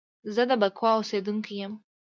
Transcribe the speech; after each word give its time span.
زه 0.33 0.43
د 0.49 0.51
بکواه 0.61 0.97
اوسیدونکی 0.97 1.53
یم 1.61 1.73